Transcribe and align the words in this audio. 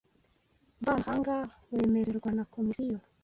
mvamahanga 0.81 1.35
wemererwa 1.73 2.29
na 2.37 2.43
Komisiyo 2.53 2.97